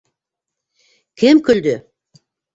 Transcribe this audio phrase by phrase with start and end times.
[1.23, 1.77] Кем көлдө?